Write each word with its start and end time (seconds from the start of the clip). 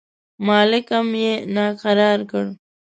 مالکم 0.45 1.07
یې 1.23 1.33
ناکراره 1.55 2.23
کړ. 2.31 2.45